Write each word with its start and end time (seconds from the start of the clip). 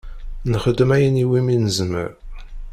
Nxeddem 0.51 0.89
ayen 0.95 1.21
iwimi 1.23 1.55
nezmer. 1.63 2.09